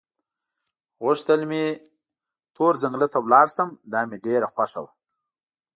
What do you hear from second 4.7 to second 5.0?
وه.